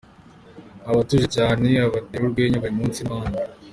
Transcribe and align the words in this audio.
Abatuje 0.89 1.27
cyane, 1.35 1.67
abatera 1.87 2.23
urwenya 2.25 2.57
buri 2.61 2.75
munsi 2.79 2.99
n’abandi. 3.03 3.39